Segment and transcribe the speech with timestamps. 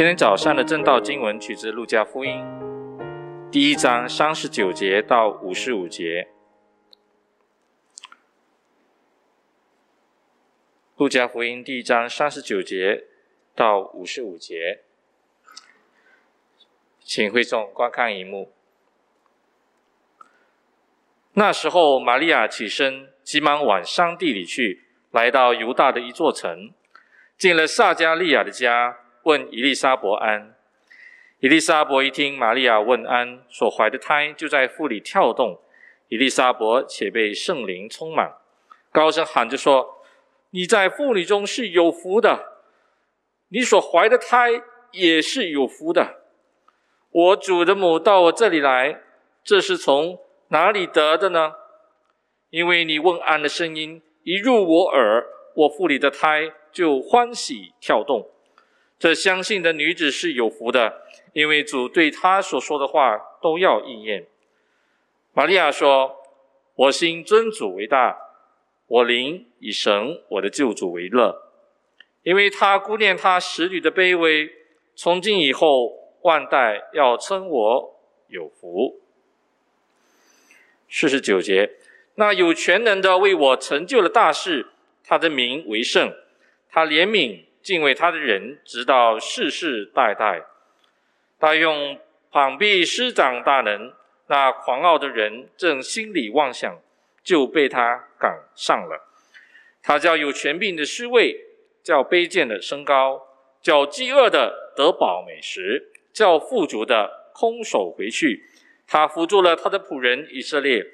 [0.00, 2.42] 今天早上的正道经文取自《路加福音》
[3.50, 6.26] 第一章三十九节到五十五节。
[10.96, 13.08] 《路加福音》第一章三十九节
[13.54, 14.80] 到五十五节，
[17.02, 18.50] 请会众观看荧幕。
[21.34, 26.72] 那时候，玛利亚起身，急忙往山地里去，来到犹大的一座城，
[27.36, 28.99] 进了撒加利亚的家。
[29.24, 30.54] 问伊丽莎伯安，
[31.40, 35.60] 伊丽莎伯一听玛利亚问安，所怀的胎就在腹里跳动。
[36.08, 38.32] 伊丽莎伯且被圣灵充满，
[38.90, 40.02] 高声喊着说
[40.50, 42.62] ：“你在妇女中是有福的，
[43.48, 44.62] 你所怀的胎
[44.92, 46.22] 也是有福的。
[47.10, 49.02] 我主的母到我这里来，
[49.44, 50.18] 这是从
[50.48, 51.52] 哪里得的呢？
[52.48, 58.30] 因为你问安的声音一入我耳，我腹里的胎就欢喜跳动。”
[59.00, 64.26] 这相信的女子是有福的，因为主对她所说的话都要应验。
[65.32, 66.18] 玛利亚说
[66.76, 68.18] ：“我心尊主为大，
[68.86, 71.50] 我灵以神我的救主为乐，
[72.24, 74.52] 因为他顾念他使女的卑微。
[74.94, 79.00] 从今以后，万代要称我有福。”
[80.90, 81.70] 四十九节，
[82.16, 84.66] 那有全能的为我成就了大事，
[85.02, 86.12] 他的名为圣，
[86.68, 87.44] 他怜悯。
[87.62, 90.44] 敬畏他的人，直到世世代代。
[91.38, 91.98] 他用
[92.30, 93.92] 膀臂施展大能，
[94.28, 96.78] 那狂傲的人正心里妄想，
[97.22, 99.06] 就被他赶上了。
[99.82, 101.40] 他叫有权柄的失位，
[101.82, 103.26] 叫卑贱的升高，
[103.62, 108.44] 叫饥饿的得饱美食，叫富足的空手回去。
[108.86, 110.84] 他扶助了他的仆人以色列，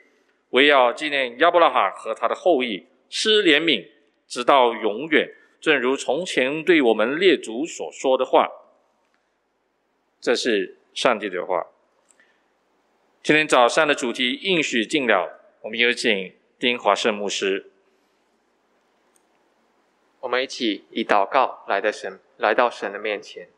[0.50, 3.88] 为要纪念亚伯拉罕和他的后裔，施怜悯，
[4.28, 5.28] 直到永远。
[5.60, 8.50] 正如从前对我们列祖所说的话，
[10.20, 11.66] 这是上帝的话。
[13.22, 17.70] 今天早上的主题应许尽了，我们有请丁华胜牧师。
[20.20, 23.48] 我们一起以祷告来到神，来到神的面前。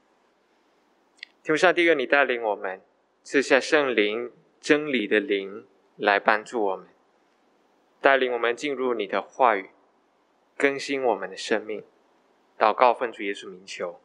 [1.43, 2.81] 天父上帝，愿你带领我们，
[3.23, 5.67] 赐下圣灵真理的灵
[5.97, 6.89] 来帮助我们，
[8.01, 9.71] 带领我们进入你的话语，
[10.59, 11.85] 更新我们的生命。
[12.59, 14.01] 祷告，奉主耶稣名求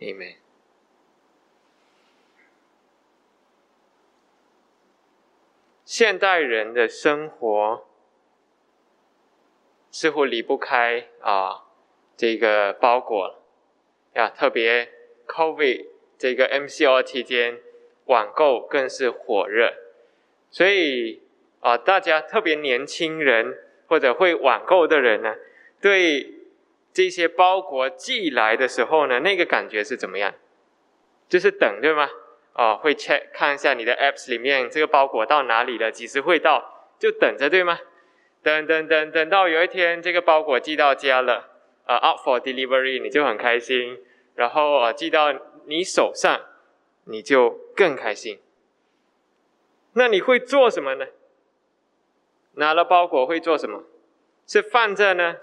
[0.00, 0.36] ，Amen。
[5.84, 7.86] 现代人的生活
[9.90, 11.66] 似乎离不开啊
[12.16, 13.42] 这个包裹
[14.14, 14.90] 呀，特别
[15.28, 17.60] COVID 这个 MCO 期间，
[18.06, 19.74] 网购更是火热，
[20.50, 21.22] 所以
[21.60, 25.36] 啊，大家特别年轻人或者会网购的人呢，
[25.84, 26.30] 对。
[26.94, 30.32] 这些包裹寄来的时候呢，那个感觉是怎么样？
[31.28, 32.08] 就是等，对吗？
[32.52, 37.80] 哦，会 check 看一下你的 apps 里面这个包裹到哪里了，几时会到，就等着，对吗？
[38.44, 41.50] 等等等等到有一天这个包裹寄到家了，
[41.86, 43.98] 啊，out for delivery，你就很开心，
[44.36, 45.34] 然后啊寄到
[45.64, 46.42] 你手上，
[47.06, 48.38] 你就更开心。
[49.94, 51.08] 那你会做什么呢？
[52.52, 53.82] 拿了包裹会做什么？
[54.46, 55.38] 是放着呢？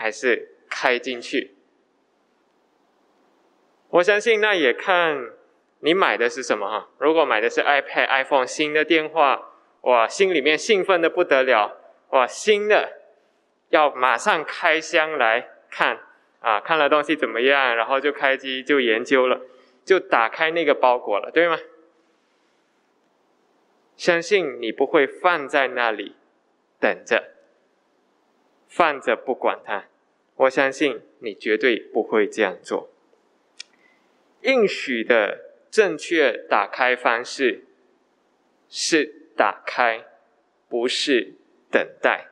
[0.00, 1.54] 还是开进去，
[3.90, 5.32] 我相信那也看
[5.80, 6.88] 你买的是什么哈。
[6.96, 9.52] 如果买的是 iPad、iPhone 新的电话，
[9.82, 11.76] 哇，心里面兴奋的不得了，
[12.12, 12.94] 哇，新的
[13.68, 16.00] 要马上开箱来看
[16.40, 19.42] 啊，看了东西怎么样，然后就开机就研究了，
[19.84, 21.58] 就打开那个包裹了，对吗？
[23.98, 26.16] 相信你不会放在那里
[26.78, 27.34] 等着。
[28.72, 29.88] 放着不管它，
[30.40, 32.88] 我相信你绝对不会这样做。
[34.40, 37.66] 应许的正确打开方式
[38.70, 40.06] 是打开，
[40.66, 41.34] 不是
[41.70, 42.28] 等待。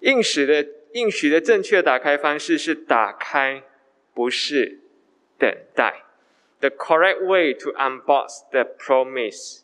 [0.00, 3.62] 应许的应许的正确打开方式是打开，
[4.12, 4.80] 不是
[5.38, 6.04] 等待。
[6.60, 9.62] The correct way to unbox the promise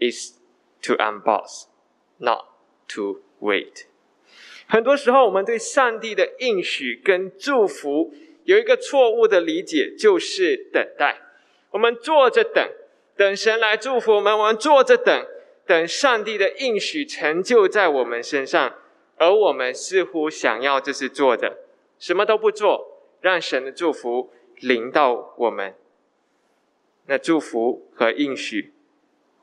[0.00, 0.32] is
[0.82, 1.66] to unbox,
[2.18, 2.46] not
[2.88, 3.86] to wait.
[4.66, 8.12] 很多时候，我们对上帝的应许跟祝福
[8.44, 11.20] 有一个错误的理解，就是等待。
[11.70, 12.66] 我们坐着等，
[13.16, 15.26] 等神来祝福我们；我们坐着等，
[15.66, 18.74] 等上帝的应许成就在我们身上。
[19.16, 21.58] 而我们似乎想要就是坐着，
[22.00, 25.74] 什么都不做，让神的祝福临到我们。
[27.06, 28.72] 那祝福和应许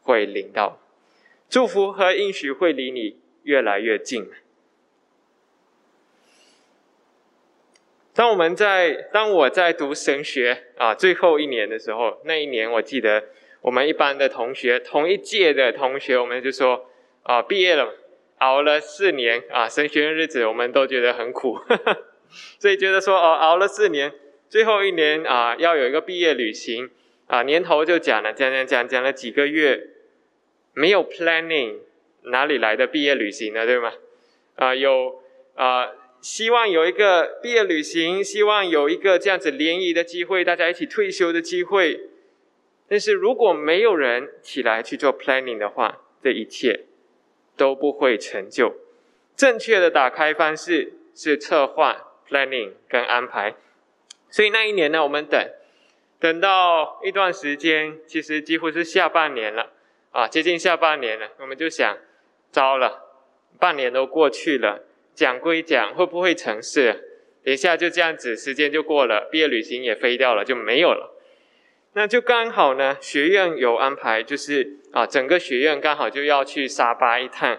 [0.01, 0.81] 会临到，
[1.49, 4.29] 祝福和应许会离你越来越近。
[8.21, 13.23] 当我们在当我在读神学啊最后一年的时候，那一年我记得
[13.61, 16.87] 我们一班的同学，同一届的同学，我们就说
[17.23, 17.95] 啊毕业了，
[18.37, 21.57] 熬了四年啊神学院日子，我们都觉得很苦，
[22.61, 24.13] 所以觉得说哦熬了四年，
[24.47, 26.91] 最后一年啊要有一个毕业旅行
[27.25, 29.87] 啊年头就讲了讲讲讲讲了几个月，
[30.75, 31.77] 没有 planning，
[32.25, 33.65] 哪里来的毕业旅行呢？
[33.65, 33.91] 对吗？
[34.57, 35.23] 啊有
[35.55, 35.93] 啊。
[36.21, 41.99] 希望有一个毕业旅行，希望有一个这样子联谊的机会，大家一起退休的机会。
[42.87, 46.81] 但是如果没有人起来去做 planning 的话，这一切
[47.57, 48.75] 都不会成就。
[49.35, 53.55] 正确的打开方式是策划 planning 跟安排。
[54.29, 55.43] 所以那一年呢，我们等，
[56.19, 59.71] 等到一段时间，其实几乎是下半年了
[60.11, 61.97] 啊，接近下半年了，我们就想，
[62.51, 63.05] 糟了，
[63.57, 64.83] 半年都过去了。
[65.13, 67.07] 讲归讲，会不会成事？
[67.43, 71.17] 等一下就这样子，时间就过了，毕业旅行也飞掉了，就没有了。
[71.93, 77.57] 那就刚好呢，学院有安排，就是啊，整个学院刚好就要去沙巴一趟，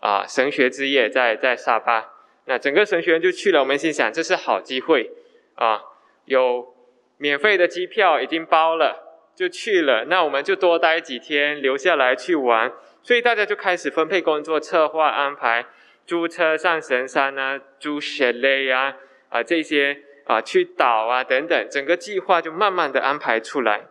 [0.00, 2.10] 啊，神学之夜在在沙巴。
[2.44, 5.10] 那整个神学院就去了，我们心想这是好机会
[5.54, 5.80] 啊，
[6.26, 6.74] 有
[7.16, 10.04] 免费的机票已经包了，就去了。
[10.04, 12.70] 那我们就多待几天，留下来去玩。
[13.02, 15.66] 所以大家就开始分配工作，策划安排。
[16.06, 18.96] 租车上神山啊，租雪雷啊，
[19.28, 23.86] 啊这些啊去岛啊等等，整个计划就慢慢的安排出来。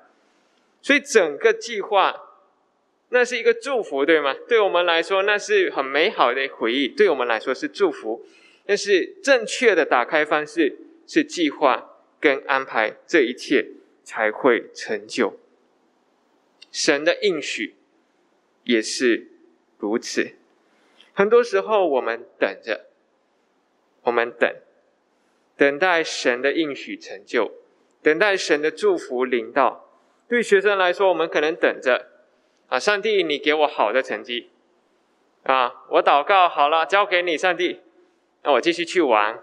[0.82, 2.22] 所以整个计划，
[3.10, 4.36] 那是一个祝福，对吗？
[4.48, 8.26] 对我们来说，那是很美好的回忆，对我们来说是祝福。
[8.66, 10.78] 但是正确的打开方式
[11.08, 13.68] 是计划跟安排，这一切
[14.04, 15.40] 才会成就。
[16.72, 17.76] 神的应许
[18.64, 19.28] 也是
[19.78, 20.34] 如此。
[21.14, 22.88] 很多时候，我们等着，
[24.04, 24.52] 我们等，
[25.56, 27.52] 等待神的应许成就，
[28.02, 29.88] 等待神的祝福临到。
[30.28, 32.08] 对学生来说，我们可能等着
[32.68, 34.50] 啊，上帝，你给我好的成绩
[35.44, 37.82] 啊，我祷告好了，交给你，上帝，
[38.42, 39.40] 那我继续去玩，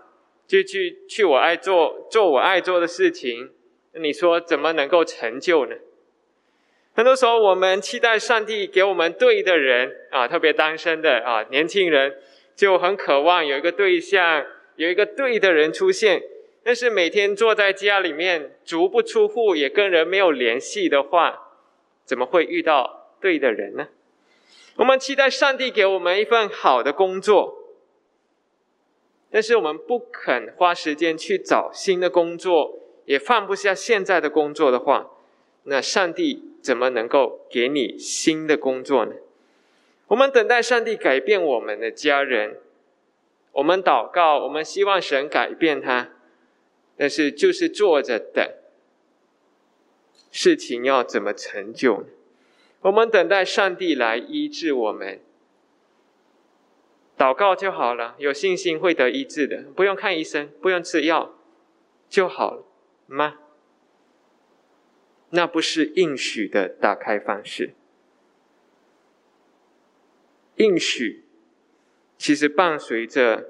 [0.47, 3.53] 就去去我爱做做我爱做的事情。
[3.93, 5.77] 你说怎么能够成就呢？
[6.93, 12.17] 很多时候，我们期待上帝给我们对的人啊，特别单身的啊，年轻人
[12.57, 14.45] 就很渴望有一个对象，
[14.75, 16.23] 有一个对的人出现。
[16.63, 21.57] 但是每天坐在家里面，足不出户，也跟人没有联系的话，
[22.05, 23.89] 怎么会遇到对的人呢？
[24.77, 27.65] 我们期待上帝给我们一份好的工作，
[29.31, 35.09] 但是我们不肯花时间去找新的工作，也放不下现在的工作的话，
[35.63, 36.50] 那上帝。
[36.63, 39.13] 怎么能够给你新的工作呢？
[40.09, 42.59] 我们等待上帝改变我们的家人，
[43.53, 46.11] 我们祷告，我们希望神改变他，
[46.97, 48.45] 但是就是坐着等，
[50.31, 52.07] 事情要怎么成就呢？
[52.83, 55.21] 我们等待上帝来医治我们，
[57.17, 61.35] 祷告就好了，有信心会得医治的，不用看医生，不用吃药
[62.09, 62.65] 就好了
[63.07, 63.39] 吗？
[65.31, 67.75] 那不是应许的打开方式。
[70.57, 71.25] 应许
[72.19, 73.49] 其实伴随着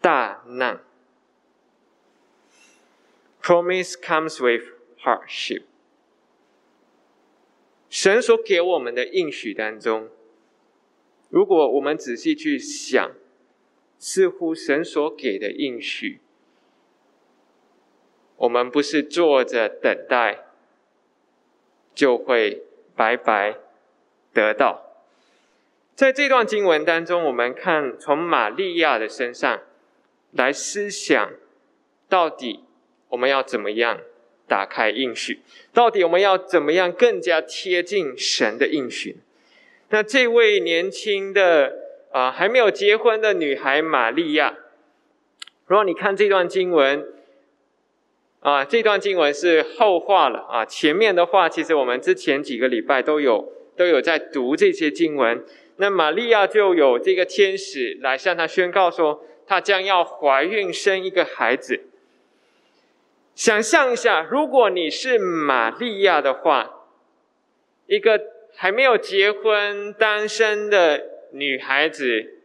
[0.00, 0.82] 大难
[3.42, 4.64] ，Promise comes with
[4.98, 5.64] hardship。
[7.90, 10.08] 神所给我们的应许当中，
[11.28, 13.12] 如果我们仔细去想，
[13.98, 16.20] 似乎神所给的应许。
[18.40, 20.44] 我们不是坐着等待，
[21.94, 22.62] 就会
[22.96, 23.56] 白白
[24.32, 24.82] 得到。
[25.94, 29.60] 在这段经文当中，我们看从玛利亚的身上
[30.32, 31.32] 来思想，
[32.08, 32.64] 到底
[33.10, 34.00] 我们要怎么样
[34.48, 35.42] 打开应许？
[35.74, 39.18] 到底我们要怎么样更加贴近神的应许？
[39.90, 41.76] 那这位年轻的
[42.10, 44.56] 啊还没有结婚的女孩玛利亚，
[45.66, 47.06] 如果你看这段经文。
[48.40, 50.64] 啊，这段经文是后话了啊！
[50.64, 55.44] 前面的话，其实我们之前几个礼拜都有都有在读这些经文。
[55.76, 61.82] 那玛利亚就有这个天使来向她宣告说，她将要怀孕生一个孩子。
[63.34, 66.86] 想象一下，如果你是玛利亚的话，
[67.86, 68.20] 一个
[68.56, 72.40] 还没有结婚、单身的女孩子，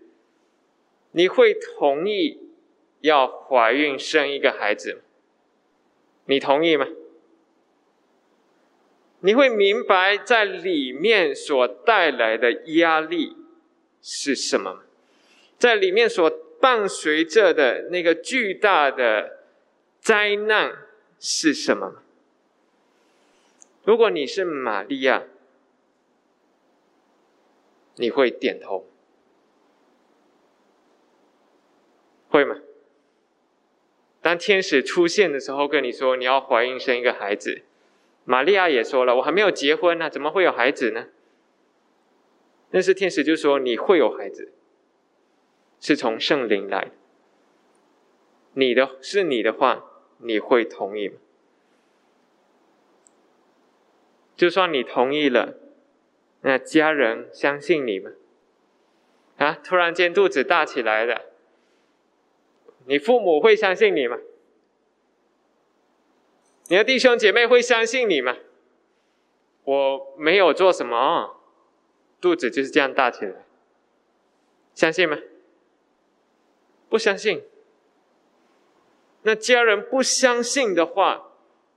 [1.11, 2.51] 你会同意
[2.99, 4.99] 要怀孕生一个孩子吗？
[6.25, 6.87] 你同意吗？
[9.21, 13.35] 你会明白在里面所带来的压力
[14.01, 14.83] 是什么？
[15.57, 16.29] 在里面所
[16.59, 19.39] 伴随着的那个巨大的
[19.99, 20.77] 灾难
[21.19, 22.03] 是什么？
[23.83, 25.23] 如果你是玛利亚，
[27.95, 28.87] 你会点头，
[32.29, 32.57] 会吗？
[34.25, 37.61] 当天使出现的时候，跟你说你要怀孕生一个孩子，
[38.23, 41.09] 玛利亚也说了，我还没有结婚呢，怎么会有孩子呢？
[42.71, 44.51] 但是天使就说你会有孩子，
[45.79, 46.89] 是从圣灵来。
[48.53, 49.85] 你的是你的话，
[50.17, 51.17] 你会同意吗？
[54.35, 55.53] 就算你同意了，
[56.41, 58.09] 那家人相信你吗？
[59.37, 61.34] 啊，突然间肚子大起来了。
[62.85, 64.17] 你父母会相信你吗？
[66.67, 68.37] 你的弟兄姐妹会相信你吗？
[69.63, 71.39] 我没有做什么，
[72.21, 73.45] 肚子就是这样大起来，
[74.73, 75.17] 相信吗？
[76.89, 77.43] 不相信。
[79.23, 81.31] 那家人不相信的话，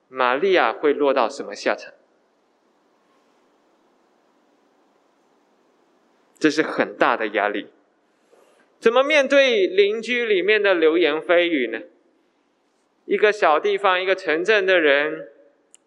[0.09, 1.95] 玛利亚会落到什么下场？
[6.39, 7.69] 这是很大的压力。
[8.81, 11.81] 怎么面对邻居里面的流言蜚语呢？
[13.07, 15.29] 一个小地方，一个城镇的人，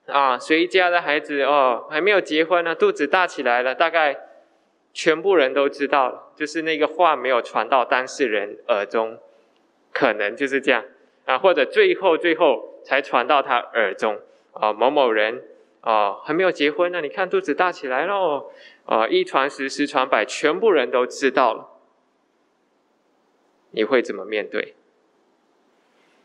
[0.07, 4.17] 啊，谁家的孩子哦还没有结婚呢，肚子大起来了，大概
[4.93, 9.17] 全部人都知道了，就是那个话没有传到当事人耳中，
[9.93, 10.83] 可能就是这样
[11.25, 14.19] 啊，或者最后最后才传到他耳中
[14.51, 15.43] 啊，某某人
[15.79, 18.51] 啊还没有结婚呢，你看肚子大起来喽，
[18.85, 21.67] 啊，一传十，十传百，全部人都知道了。
[23.71, 24.75] 你会怎么面对？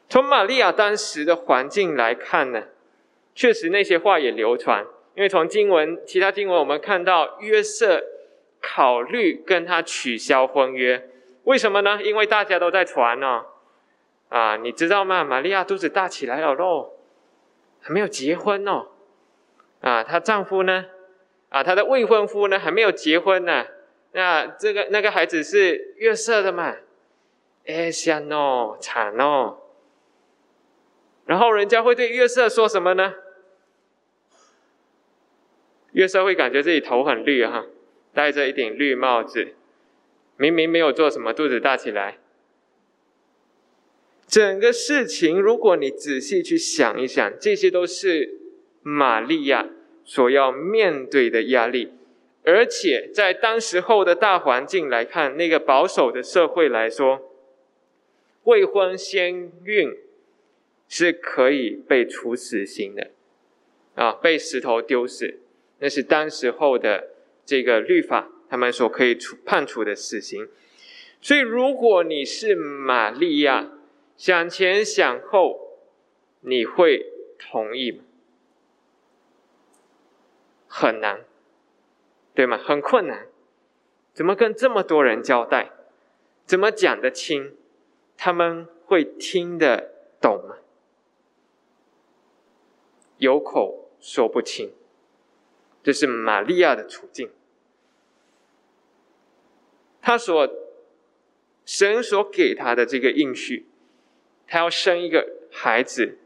[0.09, 2.65] 从玛利亚当时的环境来看呢？
[3.35, 8.05] 确实那些话也流传，因为从经文其他经文我们看到约瑟
[8.63, 11.11] 考虑跟他取消婚约，
[11.45, 12.01] 为什么呢？
[12.03, 13.45] 因为大家都在传呢。
[14.29, 15.23] 啊，你知道吗？
[15.23, 16.95] 玛利亚肚子大起来了喽，
[17.81, 18.87] 还没有结婚哦。
[19.81, 20.87] 啊，她丈夫呢？
[21.51, 22.59] 啊，她的未婚夫呢？
[22.59, 23.67] 还没有结婚呢。
[24.13, 26.77] 那这个那个孩子是约瑟的嘛？
[27.67, 29.59] 哎，香哦，惨哦！
[31.25, 33.15] 然后人家会对约瑟说什么呢？
[35.91, 37.67] 约瑟会感觉自己头很绿哈，
[38.15, 39.55] 戴着一顶绿帽子，
[40.37, 42.19] 明明没有做什么，肚子大起来。
[44.29, 48.39] 整个事情，如果你仔细去想一想，这些都是
[48.83, 49.69] 玛利亚
[50.05, 51.93] 所要面对的压力，
[52.45, 57.33] 而且在当时候的大环境来看，那个保守的社会来说。
[58.47, 59.97] 未婚先孕
[60.89, 63.11] 是可以被处死刑的，
[63.97, 65.41] 啊，被石头丢死，
[65.81, 67.09] 那是当时候的
[67.45, 70.49] 这个律法，他们所可以处判处的死刑。
[71.21, 73.73] 所以，如果你是玛利亚，
[74.17, 75.81] 想前想后，
[76.43, 77.05] 你会
[77.37, 78.05] 同意吗？
[80.69, 81.25] 很难，
[82.33, 82.57] 对吗？
[82.57, 83.27] 很困难，
[84.13, 85.73] 怎么跟这么多人交代？
[86.45, 87.57] 怎么讲得清？
[88.17, 90.57] 他们会听得懂吗？
[93.19, 94.73] 有口说不清，
[95.83, 97.31] 这是玛利亚的处境。
[100.01, 100.49] 他所
[101.65, 103.67] 神所给他的这个应许，
[104.47, 106.19] 他要生一个孩子，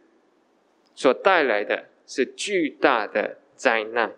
[0.95, 4.17] 所带来的是巨大的灾难，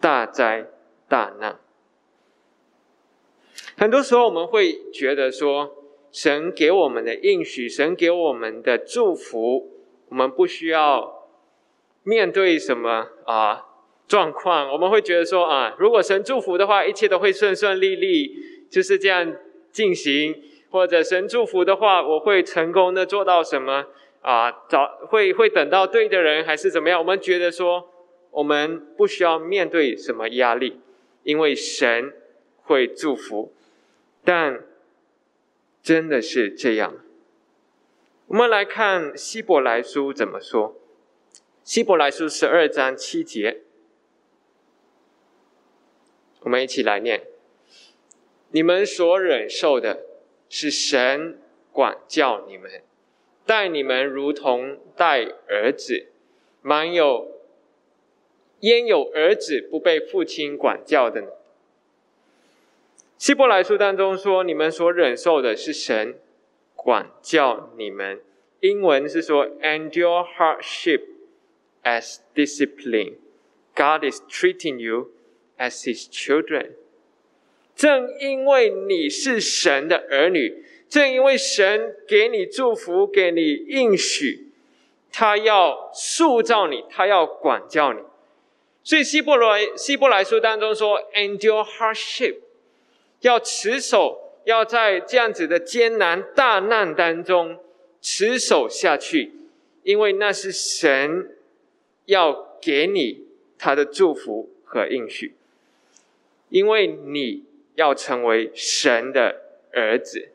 [0.00, 0.70] 大灾
[1.08, 1.60] 大难。
[3.76, 5.74] 很多时候我们会觉得说。
[6.10, 9.68] 神给我们的应许，神给我们的祝福，
[10.08, 11.28] 我们不需要
[12.02, 13.66] 面对什么啊
[14.08, 18.34] 状况，我们会觉得说啊，如果神祝福的话，一切都会顺顺利利，
[18.70, 19.36] 就是这样
[19.70, 20.34] 进行；
[20.70, 23.86] 或者神祝福的话，我会成功的做到什么
[24.22, 24.50] 啊？
[24.68, 26.98] 找会会等到对的人，还是怎么样？
[26.98, 27.86] 我们觉得说，
[28.30, 30.80] 我们不需要面对什么压力，
[31.22, 32.14] 因为神
[32.62, 33.52] 会祝福，
[34.24, 34.64] 但。
[35.82, 36.96] 真的是这样。
[38.26, 40.76] 我们来看希伯来书怎么说。
[41.64, 43.62] 希伯来书十二章七节，
[46.40, 47.26] 我们一起来念：
[48.50, 50.04] 你们所忍受的，
[50.48, 51.38] 是神
[51.72, 52.82] 管教你们，
[53.44, 56.08] 待你们如同待儿子。
[56.60, 57.40] 满有
[58.60, 61.28] 焉有儿子不被父亲管教的呢？
[63.18, 66.18] 希伯来书当中说：“你们所忍受的是神
[66.76, 68.20] 管教你们。”
[68.60, 71.02] 英文是说：“Endure hardship
[71.82, 73.14] as discipline.
[73.74, 75.10] God is treating you
[75.58, 76.70] as His children。”
[77.74, 84.48] 正因为你是神的儿女，正因为神给你祝福，给你应许，
[85.12, 88.00] 他要塑造你，他要管教你。
[88.82, 92.38] 所以希伯来希伯来书当中说，endure hardship，
[93.20, 97.58] 要持守，要在这样子的艰难大难当中
[98.00, 99.32] 持守下去，
[99.82, 101.36] 因为那是神
[102.06, 103.26] 要给你
[103.58, 105.34] 他的祝福和应许，
[106.48, 107.44] 因为你
[107.74, 110.30] 要成为神的儿子。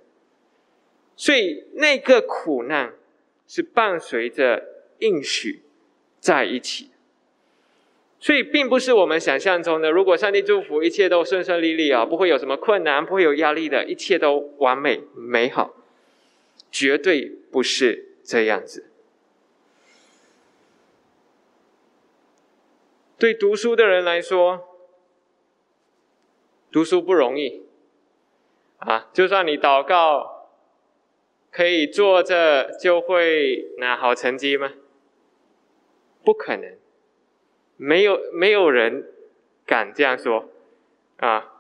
[1.15, 2.93] 所以那个苦难
[3.47, 4.65] 是伴随着
[4.99, 5.61] 应许
[6.19, 6.89] 在一起，
[8.23, 15.73] 所以并不是我们想象中的，如果上帝祝福，一切都顺顺利利啊，不会有什么困难，不会有压力的，一切都完美美好，
[16.71, 18.89] 绝对不是这样子。
[23.19, 24.69] 对读书的人来说，
[26.71, 27.65] 读书不容易
[28.77, 30.31] 啊，就算你祷告。
[31.55, 34.73] 可以坐着就会拿好成绩吗？
[36.25, 36.75] 不可能，
[37.85, 39.05] 没有没有人
[39.65, 40.49] 敢这样说
[41.17, 41.51] 啊！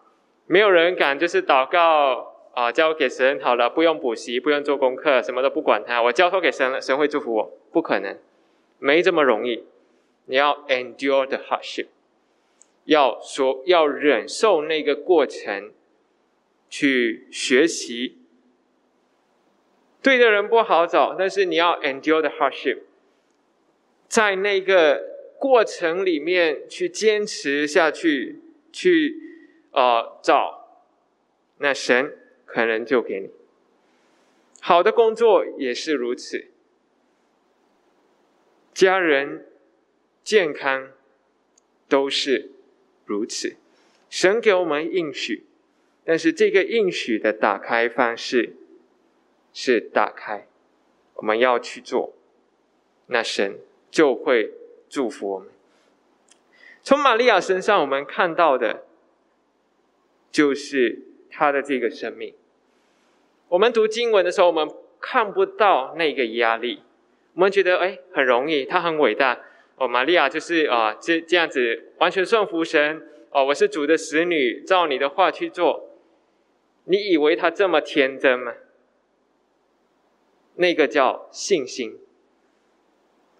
[0.45, 7.51] 没有人敢就是祷告啊，交给神好了，不用补习，不用做功课，什么都不管他，我交托给神了，神会祝福我。
[7.73, 8.17] 不可能，
[8.79, 9.65] 没这么容易。
[10.27, 11.87] 你要 endure the hardship，
[12.85, 15.73] 要说要忍受那个过程，
[16.69, 18.17] 去学习。
[20.01, 22.79] 对的人不好找，但是你要 endure the hardship，
[24.07, 25.12] 在那个
[25.43, 28.39] 过程里面去坚持下去，
[28.71, 29.17] 去
[29.71, 30.69] 呃找，
[31.57, 33.29] 那神可能就给你
[34.61, 36.47] 好的工作也是如此，
[38.73, 39.45] 家人
[40.23, 40.93] 健康
[41.89, 42.51] 都是
[43.05, 43.57] 如此，
[44.09, 45.43] 神给我们应许，
[46.05, 48.55] 但是这个应许的打开方式。
[49.55, 50.47] 是打开，
[51.17, 52.15] 我们要去做，
[53.05, 53.59] 那神
[53.91, 54.51] 就会
[54.93, 55.49] 祝福我们。
[56.83, 58.83] 从玛利亚身上，我们看到的，
[60.31, 60.99] 就是
[61.31, 62.35] 她的这个生命。
[63.47, 64.69] 我们读经文的时候，我们
[65.01, 66.83] 看不到那个压力，
[67.33, 69.41] 我们觉得哎很容易，她很伟大
[69.77, 69.87] 哦。
[69.87, 73.01] 玛利亚就是啊，这这样子完全顺服神
[73.31, 75.89] 哦，我是主的使女，照你的话去做。
[76.83, 78.53] 你以为她这么天真吗？
[80.53, 81.97] 那个叫信心，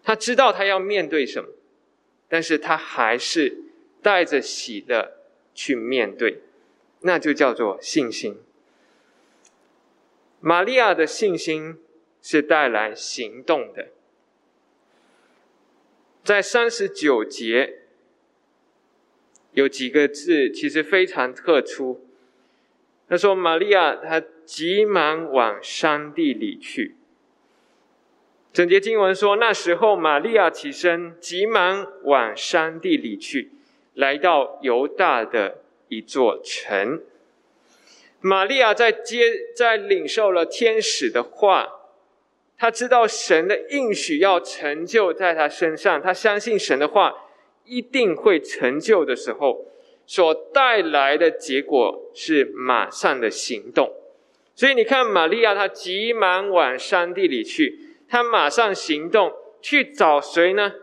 [0.03, 1.49] 他知道他要面对什么，
[2.27, 3.57] 但是他还是
[4.01, 5.13] 带着喜乐
[5.53, 6.41] 去面对，
[7.01, 8.37] 那就叫做信心。
[10.41, 11.77] 玛利亚的信心
[12.21, 13.89] 是带来行动的，
[16.23, 17.79] 在三十九节
[19.53, 22.05] 有几个字，其实非常特殊。
[23.07, 26.95] 他说：“玛利亚，她急忙往山地里去。”
[28.53, 33.49] 整节经文说，那时候玛利亚起身，急忙往山地里去，
[33.95, 35.55] 来到犹大的
[35.87, 37.01] 一座城。
[38.21, 41.67] 玛利亚在接，在领受了天使的话，
[42.55, 47.11] 他知道神的应许要成就在他身上，他相信神的话
[47.65, 49.65] 一定会成就的时候，
[50.05, 53.91] 所带来的结果是马上的行动。
[54.53, 57.82] 所以你看，玛利亚她急忙往山地里去。
[58.13, 60.75] 他马上行动去找谁呢？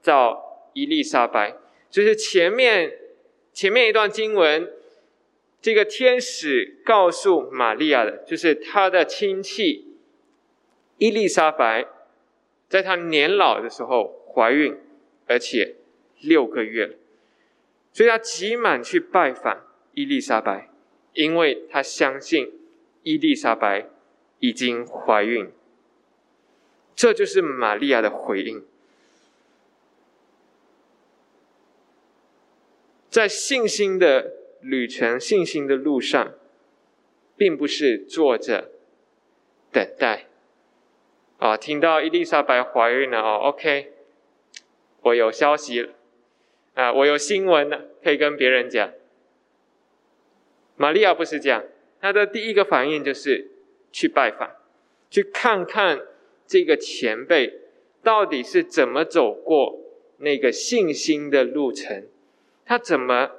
[0.00, 1.54] 找伊丽莎白，
[1.90, 2.98] 就是前面
[3.52, 4.72] 前面一段经文，
[5.60, 9.98] 这个天使告诉玛利亚的，就是他的亲戚
[10.96, 11.86] 伊丽莎白，
[12.66, 14.74] 在他年老的时候怀孕，
[15.26, 15.74] 而且
[16.22, 16.94] 六个月了，
[17.92, 20.70] 所以他急忙去拜访伊丽莎白，
[21.12, 22.50] 因为他相信
[23.02, 23.90] 伊丽莎白
[24.38, 25.52] 已经怀孕。
[27.00, 28.62] 这就是玛利亚的回应，
[33.08, 36.34] 在信心的旅程、信心的路上，
[37.38, 38.70] 并不是坐着
[39.72, 40.26] 等待。
[41.38, 43.94] 啊，听到伊丽莎白怀孕了哦，OK，
[45.00, 45.94] 我有消息了，
[46.74, 48.92] 啊，我有新闻了，可以跟别人讲。
[50.76, 51.64] 玛利亚不是这样，
[51.98, 53.50] 她的第一个反应就是
[53.90, 54.50] 去拜访，
[55.08, 56.02] 去看看。
[56.50, 57.60] 这个前辈
[58.02, 59.78] 到底是怎么走过
[60.16, 62.08] 那个信心的路程？
[62.66, 63.30] 他怎么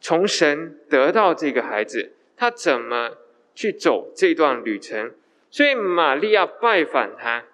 [0.00, 2.14] 从神得到这个孩子？
[2.36, 3.18] 他怎么
[3.54, 5.12] 去走这段旅程？
[5.48, 7.44] 所以玛利亚拜访他，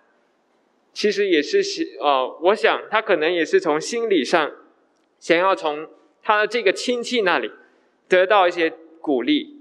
[0.95, 1.61] 其实也是
[2.01, 4.51] 呃，我想他可能也是从心理上
[5.19, 5.91] 想要从
[6.23, 7.53] 他的这个亲戚那里
[8.09, 9.59] 得到一些鼓励。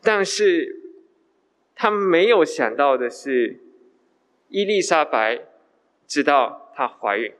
[0.00, 0.79] 但是
[1.82, 3.56] 他没有想到的是，
[4.50, 5.40] 伊丽莎白
[6.06, 7.32] 知道她怀孕，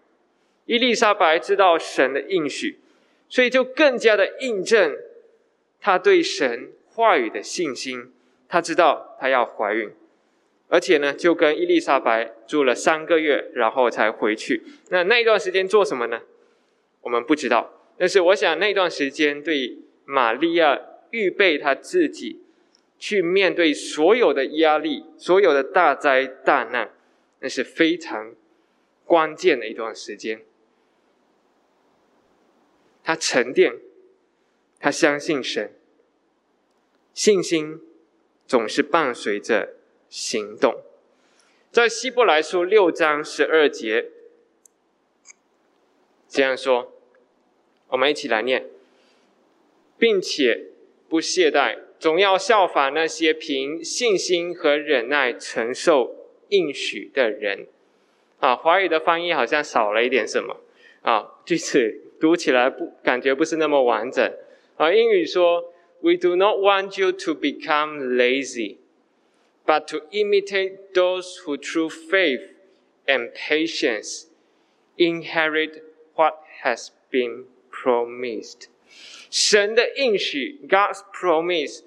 [0.64, 2.78] 伊丽莎白知道神的应许，
[3.28, 4.96] 所以就更加的印证
[5.78, 8.14] 她对神话语的信心。
[8.48, 9.90] 她知道她要怀孕。
[10.70, 14.62] 而且呢，就跟伊丽莎白住了三个月，然后才回去。
[14.88, 16.22] 那那一段时间做什么呢？
[17.02, 17.74] 我们不知道。
[17.98, 19.76] 但是我想，那段时间对
[20.06, 22.40] 玛利亚预备她自己
[23.00, 26.94] 去面对所有的压力、所有的大灾大难，
[27.40, 28.36] 那是非常
[29.04, 30.44] 关键的一段时间。
[33.02, 33.80] 他沉淀，
[34.78, 35.74] 他相信神，
[37.12, 37.80] 信心
[38.46, 39.74] 总是伴随着。
[40.12, 40.82] 行动，
[41.70, 44.10] 在希伯来书六章十二节
[46.26, 46.92] 这样说，
[47.90, 48.68] 我们一起来念，
[49.96, 50.72] 并且
[51.08, 56.15] 不懈怠，总要效法那些凭信心和忍耐承受
[56.49, 57.67] 应许的人。
[58.39, 60.61] 啊，华语的翻译好像少了一点什么
[61.01, 64.33] 啊，句子读起来不感觉不是那么完整。
[64.77, 72.51] 啊，英语说，We do not want you to become lazy。but to imitate those who through faith
[73.07, 74.27] and patience
[74.95, 75.81] inherit
[76.13, 78.67] what has been promised.
[79.31, 81.79] 神的应许，God's promise，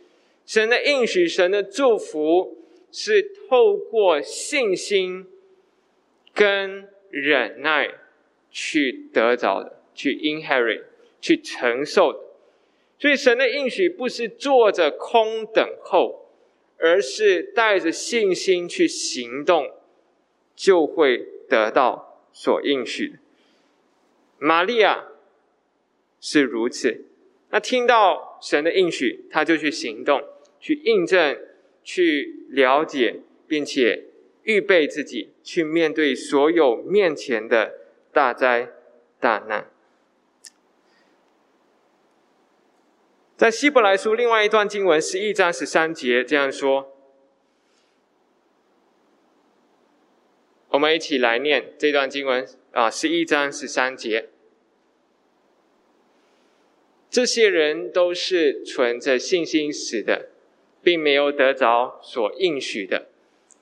[0.45, 2.57] 神的应许，神的祝福，
[2.91, 5.27] 是透过信心
[6.33, 7.89] 跟忍耐
[8.49, 10.83] 去得着的，去 inherit，
[11.21, 12.19] 去承受的。
[12.99, 16.21] 所以神的应许不是坐着空等候。
[16.85, 19.71] 而是带着信心去行动，
[20.53, 23.19] 就会得到所应许。
[24.37, 25.05] 玛利亚
[26.19, 27.05] 是如此，
[27.51, 30.21] 那听到神的应许，他就去行动，
[30.63, 31.37] 去印证，
[31.83, 34.05] 去了解，并且
[34.43, 37.73] 预备自己去面对所有面前的
[38.13, 38.69] 大灾
[39.19, 39.69] 大难。
[43.35, 46.95] 在希伯来书另外一段经文十一章十三节这样说，
[50.69, 54.29] 我们一起来念这段经文啊，十一章十三节。
[57.09, 60.29] 这些人都是存着信心死的，
[60.83, 63.07] 并没有得着所应许的，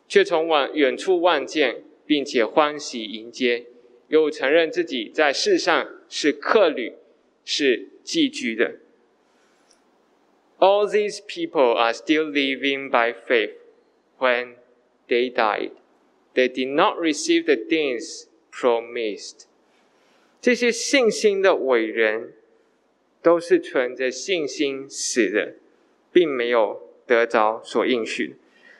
[0.07, 3.67] 却从往远处望见，并且欢喜迎接，
[4.07, 6.93] 又承认自己在世上是客旅，
[7.45, 8.79] 是寄居的。
[10.57, 13.53] All these people are still living by faith
[14.19, 14.55] when
[15.07, 15.71] they died.
[16.33, 19.45] They did not receive the things promised.
[20.39, 22.33] 这些信心的伟人
[23.21, 25.55] 都是存着信心死的，
[26.11, 28.37] 并没有得着所应许。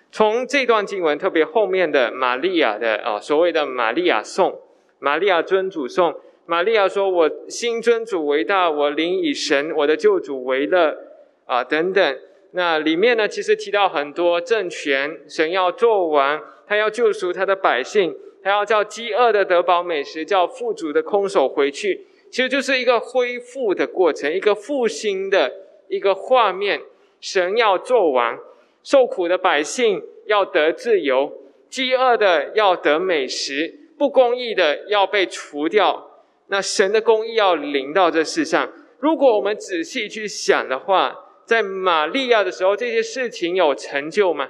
[0.10, 4.62] 从这段经文，特别后面的玛利亚的啊，所谓的玛利亚颂，
[5.00, 6.15] 玛利亚尊主颂，
[6.46, 10.98] 玛利亚说：“我心尊主为大，我灵以神我的救主为乐。”
[11.46, 12.20] 啊，等等，
[12.52, 25.52] 那里面呢，其实提到很多政权，神要做完，他要救赎他的百姓，他要叫饥饿的得饱美食，叫富足的空手回去，其实就是一个恢复的过程，一个复兴的
[25.89, 26.82] 一个画面。
[27.21, 28.38] 神要做完，
[28.84, 31.31] 受苦的百姓要得自由，
[31.69, 36.10] 饥饿的要得美食，不公义的要被除掉。
[36.47, 38.73] 那神的公义要临到这世上。
[38.99, 44.49] 如果我们仔细去想的话，在玛利亚的时候，这些事情有成就吗？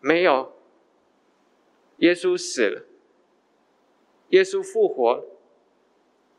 [0.00, 0.52] 没有。
[1.98, 2.82] 耶稣死了，
[4.30, 5.24] 耶稣复活，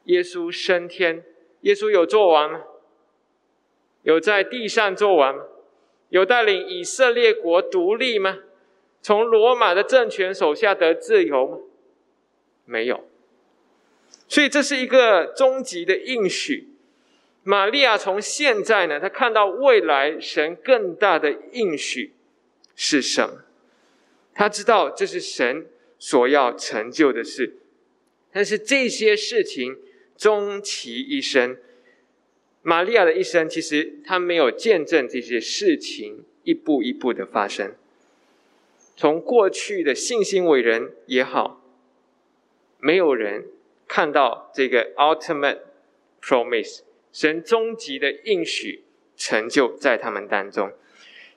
[0.05, 1.23] 耶稣升天，
[1.61, 2.61] 耶稣有做完吗？
[4.03, 5.43] 有在地上做完吗？
[6.09, 8.39] 有带领以色列国独立吗？
[9.01, 11.57] 从罗马的政权手下得自由吗？
[12.65, 13.07] 没有。
[14.27, 16.69] 所以这是一个终极的应许。
[17.43, 22.13] 玛利亚从现在呢，她看到未来神更大的应许
[22.75, 23.43] 是什么？
[24.33, 27.55] 她知道这是神所要成就的事，
[28.31, 29.77] 但是这些事情
[30.15, 31.57] 终其一生，
[32.61, 37.73] 玛利亚的一生其实她没有见证这些事情一步一步的发生。
[38.95, 41.61] 从过去的信心伟人也好，
[42.79, 43.45] 没有人
[43.87, 45.59] 看到这个 ultimate
[46.21, 46.81] promise。
[47.11, 48.85] 神终极的应许
[49.17, 50.71] 成就在他们当中，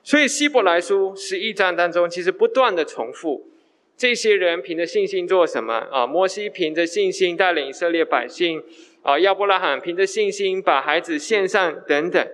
[0.03, 3.49] 所以希伯来书十一章当中，其实不断的重复，
[3.97, 6.07] 这些人凭着信心做什么啊？
[6.07, 8.63] 摩西凭着信心带领以色列百姓
[9.05, 12.27] 啊，亚伯拉罕凭着信心把孩子献上等等。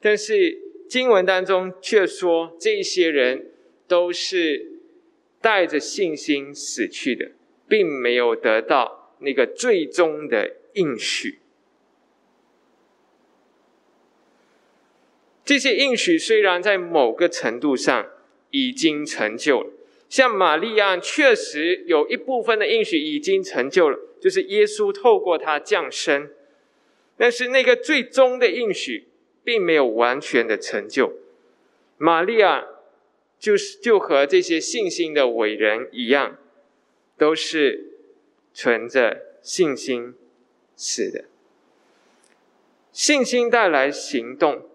[0.00, 3.52] 但是经文当中却说，这些人
[3.86, 4.80] 都是
[5.40, 7.30] 带着信心死去的，
[7.68, 11.38] 并没有得到那个最终的应许。
[15.44, 18.08] 这些应许虽然在某个程度上
[18.50, 19.70] 已经成就了，
[20.08, 26.30] 像玛利亚确实有一部分的应许已经成就了，就是耶稣透过他降生，
[27.16, 29.06] 但是那个最终的应许。
[29.44, 31.14] 并没有完全的成就，
[31.96, 32.66] 玛利亚
[33.38, 36.36] 就是就和这些信心的伟人一样，
[37.16, 37.94] 都是
[38.52, 40.14] 存着信心
[40.76, 41.24] 死的。
[42.92, 44.68] 信心带来行动，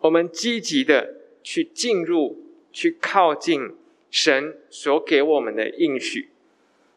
[0.00, 3.74] 我们积极的去进入、去靠近
[4.16, 6.28] 神所给我们的应许，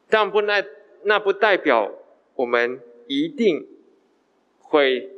[0.09, 0.63] 但不那
[1.03, 1.91] 那不代表
[2.35, 3.67] 我们一定。
[4.71, 5.09] 会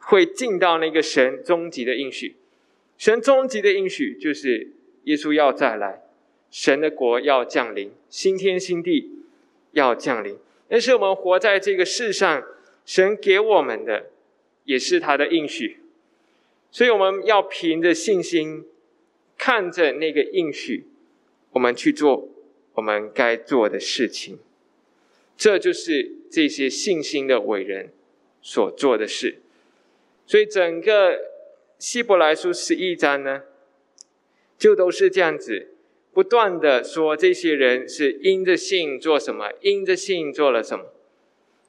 [0.00, 2.36] 会进到那个神终极的应许，
[2.98, 4.68] 神终极的应许就是
[5.04, 6.02] 耶稣要再来，
[6.50, 9.24] 神的国要降临，新天新地
[9.72, 10.36] 要降临。
[10.68, 12.44] 但是我们活在这个世上，
[12.84, 14.10] 神给我们的
[14.64, 15.78] 也是他的应许，
[16.70, 18.66] 所以我们要凭着信心，
[19.38, 20.84] 看着那个应许，
[21.52, 22.28] 我们去做
[22.74, 24.38] 我们该做的事情。
[25.38, 27.92] 这就是这些信心的伟人。
[28.40, 29.40] 所做的事，
[30.24, 31.18] 所以整个
[31.76, 33.42] 希伯来书十一章呢，
[34.56, 35.72] 就都是这样子，
[36.14, 40.86] 不断的说这些人是因着信做什么，因着信做了什么，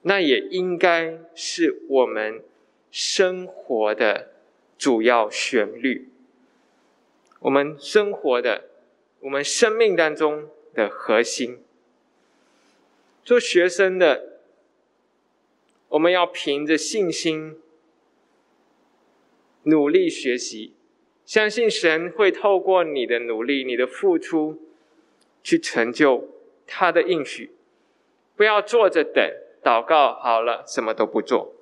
[0.03, 2.43] 那也应该是我们
[2.91, 4.29] 生活的
[4.77, 6.07] 主要旋律，
[7.39, 8.65] 我们生活的，
[9.21, 11.63] 我们生命当中的核心。
[13.23, 14.27] 做学生的。
[15.89, 17.59] 我们要凭着信心
[19.63, 20.75] 努力学习，
[21.25, 24.61] 相信神会透过你的努力、你的付出，
[25.41, 26.29] 去成就
[26.67, 27.55] 他的应许。
[28.35, 31.55] 不要坐着等祷告好了，什么都不做；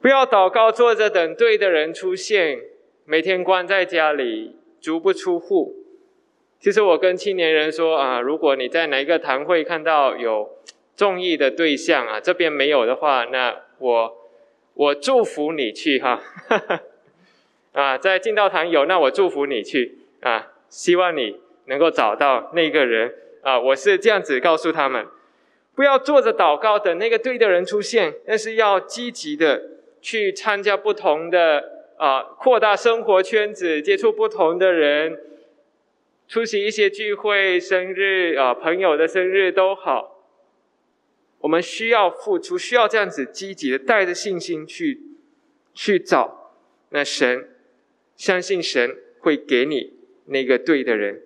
[0.00, 2.62] 不要祷告坐着等对的人出现，
[3.04, 5.74] 每天关在家里足不出户。
[6.58, 10.50] 其实我跟青年人说啊，如果你在哪一个堂会看到有。
[10.96, 14.16] 中意的对象啊，这边没有的话，那我
[14.74, 16.22] 我祝福你去哈，
[17.74, 23.12] 啊，在进道堂有，那我祝福你去啊，希望你能够找到那个人
[23.42, 25.04] 啊，我是这样子告诉他们，
[25.74, 29.62] 不要坐着祷告等那个对的人出现，但是要积极的
[30.00, 35.20] 去参加不同的啊，扩大生活圈子，接触不同的人，
[36.26, 40.12] 出席一些聚会、生日啊，朋友的生日都好。
[41.40, 45.00] 我们需要付出，需要这样子积极的带着信心去
[45.74, 46.52] 去找
[46.88, 47.50] 那神，
[48.16, 49.92] 相信神会给你
[50.26, 51.22] 那个对的人。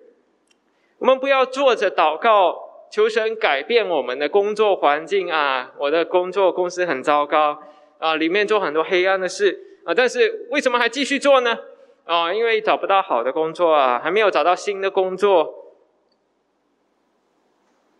[0.97, 5.73] 我们不要坐着祷告求神改变我们的工作环境啊！
[5.77, 7.63] 我的工作公司很糟糕
[7.99, 11.57] 啊，里面做很多黑暗的事啊，但是为什么还继续做呢？
[12.05, 15.55] 啊，因为找不到好的工作啊，还没有找到新的工作。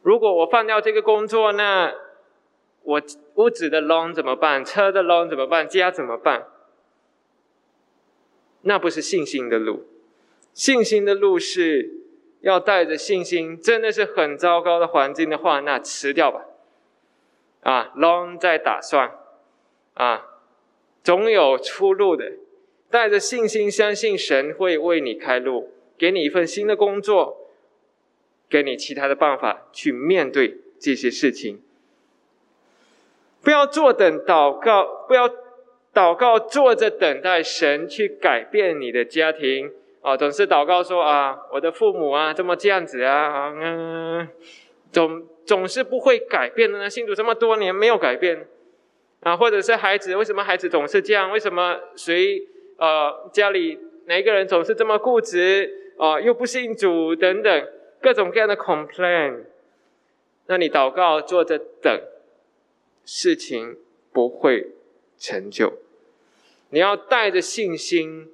[0.01, 1.93] 如果我放掉这个工作，那
[2.83, 3.01] 我
[3.35, 4.63] 屋子的 loan 怎么办？
[4.63, 5.67] 车的 loan 怎么办？
[5.67, 6.47] 家怎么办？
[8.61, 9.85] 那不是信心的路，
[10.53, 11.91] 信心的路是
[12.41, 13.59] 要带着信心。
[13.59, 16.45] 真的是很糟糕的环境的话，那辞掉吧。
[17.61, 19.11] 啊，loan 在打算，
[19.93, 20.25] 啊，
[21.03, 22.33] 总有出路的。
[22.91, 27.51] 带着信心，相信神会为你开路，给你一份新的工作，
[28.49, 31.61] 给你其他的办法去面对这些事情。
[33.43, 35.29] 不要坐等祷告，不要
[35.93, 40.17] 祷告坐着等待神去改变你的家庭啊！
[40.17, 44.27] 总是祷告说啊，我的父母啊，这么这样子啊，嗯，
[44.91, 46.89] 总总是不会改变的呢。
[46.89, 48.47] 信主这么多年没有改变
[49.21, 51.31] 啊，或者是孩子，为什么孩子总是这样？
[51.31, 56.19] 为什么谁呃家里哪一个人总是这么固执啊？
[56.19, 57.67] 又不信主等等
[58.01, 59.45] 各种各样的 complain，
[60.47, 62.01] 那你祷告坐着等。
[63.11, 63.75] 事情
[64.13, 64.67] 不会
[65.17, 65.79] 成就，
[66.69, 68.29] 你要带着信心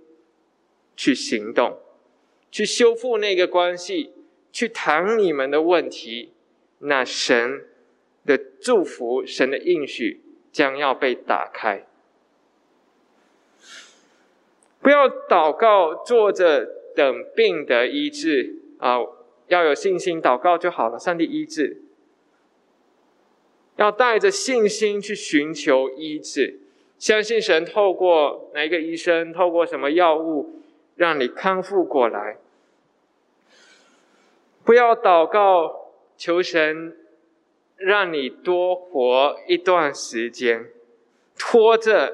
[0.97, 1.79] 去行动，
[2.51, 4.11] 去修复那个关系，
[4.51, 6.33] 去谈你们的问题。
[6.79, 7.63] 那神
[8.25, 10.19] 的祝福、神的应许
[10.55, 11.85] 将要被打开。
[14.81, 16.65] 不要祷告，坐着
[16.95, 18.99] 等病得医治啊！
[19.47, 20.97] 要有信心，祷告就好了。
[20.97, 21.81] 上帝医治。
[23.75, 26.61] 要带着信心去寻求医治，
[26.97, 30.61] 相信神透过哪一个医生，透过什么药物，
[30.95, 32.37] 让你康复过来。
[34.63, 36.95] 不要祷告求神
[37.77, 40.69] 让你多活一段时间，
[41.37, 42.13] 拖着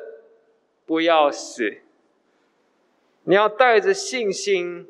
[0.86, 1.78] 不要死。
[3.24, 4.88] 你要带着信心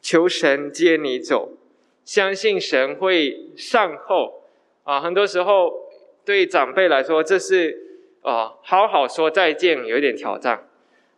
[0.00, 1.52] 求神接你走，
[2.04, 4.42] 相信神会善后。
[4.84, 5.90] 啊，很多时候
[6.24, 10.68] 对长辈来说，这是啊，好好说再见有一点挑战，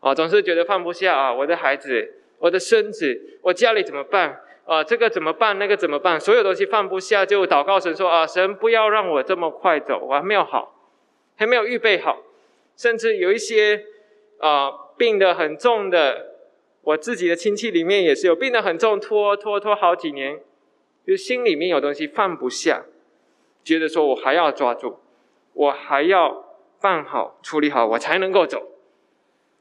[0.01, 4.41] 啊，总是觉得放不下啊，我的孩子，我的孙子，我家里怎么办？
[4.69, 5.59] 啊，这个怎么办？
[5.59, 6.21] 那个怎么办？
[6.21, 10.75] 所有东西放不下，就祷告神说啊，神不要让我这么快走，我还没有好，
[11.37, 12.23] 还没有预备好，
[12.77, 13.87] 甚至有一些
[14.41, 16.35] 啊病得很重的，
[16.83, 20.39] 我自己的亲戚里面也是有病得很重，拖拖拖好几年，
[21.07, 22.85] 就心里面有东西放不下。
[23.65, 24.99] 觉得说，我还要抓住，
[25.55, 26.45] 我还要
[26.79, 28.69] 办好、处理好，我才能够走。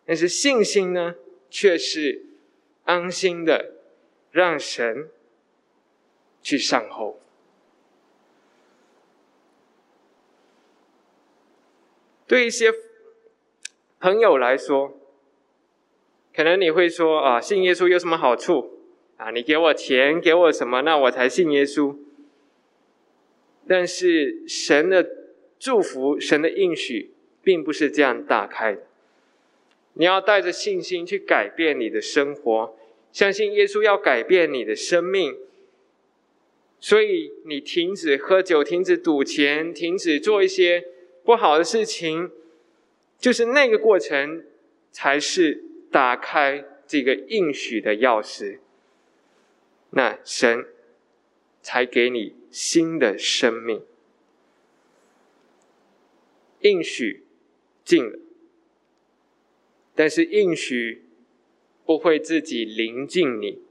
[0.06, 1.16] 但是信心呢，
[1.50, 2.26] 却是
[2.84, 3.77] 安心的，
[4.32, 5.10] 让神
[6.42, 7.20] 去善后。
[12.28, 12.74] 对一些
[14.00, 14.98] 朋友来说，
[16.36, 18.82] 可能你会说啊，信耶稣有什么好处
[19.16, 19.32] 啊？
[19.32, 21.98] 你给我钱，给我什么，那我才信耶稣。
[23.66, 25.10] 但是神的
[25.58, 28.84] 祝福、神的应许，并不是这样打开的。
[29.94, 32.78] 你要带着信心去改变你的生活，
[33.18, 35.36] 相信耶稣要改变你的生命。
[36.80, 40.86] 所以你停止喝酒，停止赌钱，停止做一些
[41.24, 42.30] 不好的事情，
[43.18, 44.46] 就是那个过程，
[44.92, 48.60] 才是打开这个应许的钥匙。
[49.90, 50.68] 那神
[51.64, 52.36] 才给你。
[52.50, 53.84] 新的生命，
[56.62, 57.24] 应许
[57.84, 58.18] 尽了，
[59.94, 61.04] 但是应许
[61.88, 63.64] 不会自己临近你，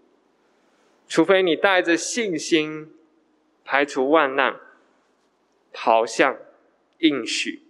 [1.07, 2.93] 除非你带着信心
[3.63, 4.59] 排除万难，
[5.73, 6.39] 跑向
[6.99, 7.63] 应许。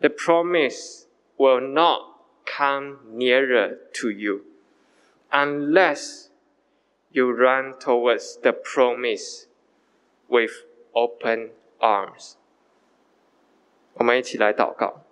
[0.00, 1.06] The promise
[1.38, 4.42] will not come nearer to you
[5.30, 6.26] unless
[7.10, 9.46] you run towards the promise.
[10.28, 12.34] With open arms，
[13.94, 15.05] 我们一起来祷告。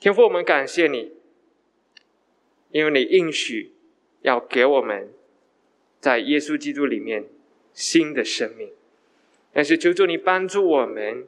[0.00, 1.12] 天父，我们感谢你，
[2.70, 3.72] 因为你应许
[4.22, 5.12] 要给我们
[5.98, 7.24] 在耶稣基督里面
[7.72, 8.70] 新的生命。
[9.52, 11.26] 但是求主你帮助我们，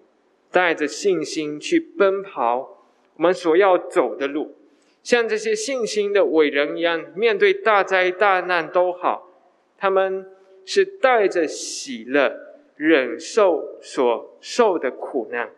[0.52, 4.54] 带着信心去奔跑我们所要走的路，
[5.02, 9.28] 像这些信心的伟人一样，面对大灾大难都好。
[9.76, 10.30] 他们
[10.64, 12.38] 是带着喜乐
[12.76, 15.50] 忍受所受的苦难，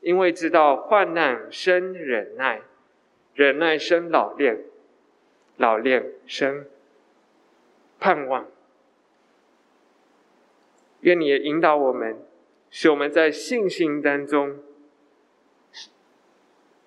[0.00, 2.62] 因为知道患难生忍耐，
[3.34, 4.64] 忍耐生老练，
[5.56, 6.66] 老练生
[7.98, 8.46] 盼望。
[11.00, 12.18] 愿你也引导我们，
[12.70, 14.58] 使我们在信心当中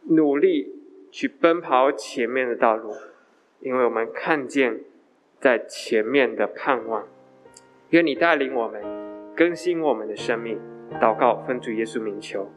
[0.09, 0.75] 努力
[1.11, 2.93] 去奔跑前面的道路，
[3.59, 4.81] 因为我们看见。
[5.41, 7.07] 在前面的盼望，
[7.89, 8.79] 愿你带领我们
[9.35, 10.59] 更新我们的生命。
[11.01, 12.47] 祷告，奉主耶稣名求。